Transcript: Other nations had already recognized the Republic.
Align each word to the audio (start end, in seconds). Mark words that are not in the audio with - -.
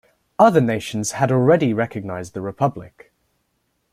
Other 0.39 0.61
nations 0.61 1.11
had 1.11 1.31
already 1.31 1.75
recognized 1.75 2.33
the 2.33 2.41
Republic. 2.41 3.13